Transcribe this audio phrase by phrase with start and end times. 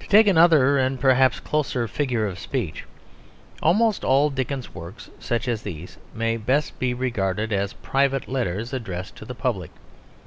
[0.00, 2.84] To take another and perhaps closer figure of speech,
[3.62, 9.16] almost all Dickens's works such as these may best be regarded as private letters addressed
[9.16, 9.70] to the public.